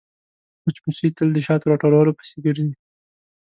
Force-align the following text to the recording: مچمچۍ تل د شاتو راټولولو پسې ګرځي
مچمچۍ 0.63 1.09
تل 1.17 1.27
د 1.33 1.37
شاتو 1.45 1.65
راټولولو 1.71 2.11
پسې 2.17 2.35
ګرځي 2.45 2.73